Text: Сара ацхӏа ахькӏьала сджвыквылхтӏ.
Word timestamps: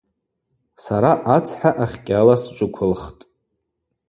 Сара 0.83 1.11
ацхӏа 1.35 1.71
ахькӏьала 1.83 2.35
сджвыквылхтӏ. 2.41 3.23